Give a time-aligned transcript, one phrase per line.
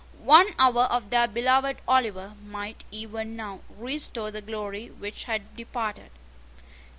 [0.25, 6.09] One hour of their beloved Oliver might even now restore the glory which had departed.